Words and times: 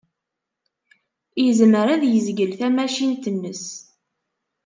Yezmer 1.43 1.87
ad 1.93 2.03
yezgel 2.05 2.51
tamacint-nnes. 2.59 3.65